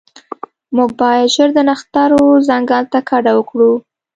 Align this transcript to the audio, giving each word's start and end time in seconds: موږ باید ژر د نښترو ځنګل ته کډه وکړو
موږ 0.75 0.89
باید 1.01 1.31
ژر 1.35 1.49
د 1.53 1.57
نښترو 1.67 2.25
ځنګل 2.47 2.83
ته 2.91 2.99
کډه 3.09 3.31
وکړو 3.35 3.71